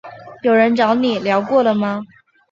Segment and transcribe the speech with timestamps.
[0.41, 2.03] 有人找你聊过了吗？